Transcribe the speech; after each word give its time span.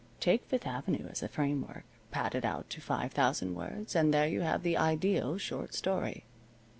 Take 0.19 0.43
Fifth 0.45 0.65
Avenue 0.65 1.05
as 1.11 1.21
a 1.21 1.27
framework, 1.29 1.83
pad 2.09 2.33
it 2.33 2.43
out 2.43 2.71
to 2.71 2.81
five 2.81 3.11
thousand 3.11 3.53
words, 3.53 3.95
and 3.95 4.11
there 4.11 4.27
you 4.27 4.41
have 4.41 4.63
the 4.63 4.75
ideal 4.75 5.37
short 5.37 5.75
story. 5.75 6.23